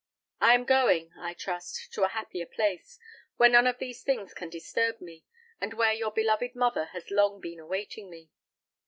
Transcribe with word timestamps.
I 0.39 0.55
am 0.55 0.63
going, 0.65 1.13
I 1.19 1.35
trust, 1.35 1.93
to 1.93 2.01
a 2.01 2.07
happier 2.07 2.47
place, 2.47 2.97
where 3.37 3.49
none 3.49 3.67
of 3.67 3.77
these 3.77 4.01
things 4.01 4.33
can 4.33 4.49
disturb 4.49 4.99
me, 4.99 5.25
and 5.59 5.75
where 5.75 5.93
your 5.93 6.11
beloved 6.11 6.55
mother 6.55 6.85
has 6.85 7.11
long 7.11 7.39
been 7.39 7.59
awaiting 7.59 8.09
me. 8.09 8.31